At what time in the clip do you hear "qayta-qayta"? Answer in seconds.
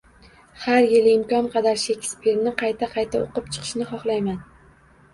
2.65-3.23